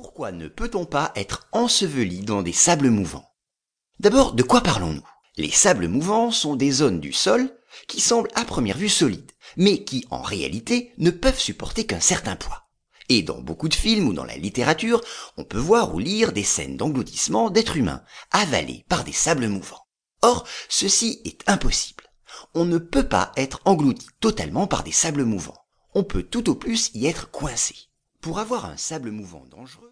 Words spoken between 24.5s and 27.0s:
par des sables mouvants. On peut tout au plus